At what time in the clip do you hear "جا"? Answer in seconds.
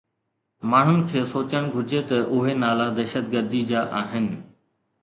3.73-3.87